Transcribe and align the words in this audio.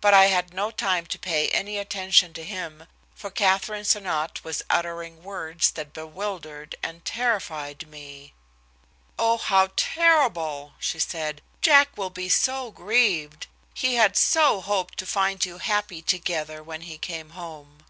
But 0.00 0.14
I 0.14 0.28
had 0.28 0.54
no 0.54 0.70
time 0.70 1.04
to 1.08 1.18
pay 1.18 1.48
any 1.48 1.76
attention 1.76 2.32
to 2.32 2.44
him, 2.44 2.86
for 3.14 3.30
Katherine 3.30 3.84
Sonnot 3.84 4.42
was 4.42 4.62
uttering 4.70 5.22
words 5.22 5.72
that 5.72 5.92
bewildered 5.92 6.76
and 6.82 7.04
terrified 7.04 7.86
me. 7.86 8.32
"Oh! 9.18 9.36
how 9.36 9.68
terrible!" 9.76 10.72
she 10.78 10.98
said. 10.98 11.42
"Jack 11.60 11.94
will 11.98 12.08
be 12.08 12.30
so 12.30 12.70
grieved. 12.70 13.48
He 13.74 13.96
had 13.96 14.16
so 14.16 14.62
hoped 14.62 14.96
to 14.96 15.04
find 15.04 15.44
you 15.44 15.58
happy 15.58 16.00
together 16.00 16.62
when 16.62 16.80
he 16.80 16.96
came 16.96 17.28
home." 17.36 17.84